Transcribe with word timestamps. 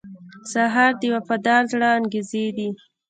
سهار 0.51 0.91
د 1.01 1.03
وفادار 1.15 1.61
زړه 1.71 1.87
انګازې 1.97 2.45
دي. 2.57 2.69